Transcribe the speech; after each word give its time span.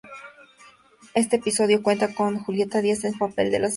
Este 1.13 1.35
episodio 1.35 1.83
cuenta 1.83 2.11
con 2.15 2.39
Julieta 2.39 2.81
Díaz, 2.81 3.03
en 3.03 3.13
el 3.13 3.19
papel 3.19 3.51
de 3.51 3.59
la 3.59 3.67
asesina. 3.67 3.69